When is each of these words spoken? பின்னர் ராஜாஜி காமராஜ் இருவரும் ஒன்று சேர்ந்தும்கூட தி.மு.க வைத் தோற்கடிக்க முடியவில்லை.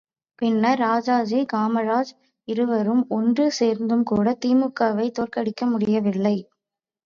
பின்னர் 0.39 0.79
ராஜாஜி 0.79 1.39
காமராஜ் 1.53 2.13
இருவரும் 2.47 3.05
ஒன்று 3.09 3.45
சேர்ந்தும்கூட 3.59 4.33
தி.மு.க 4.39 4.91
வைத் 4.93 5.15
தோற்கடிக்க 5.19 5.65
முடியவில்லை. 5.71 6.37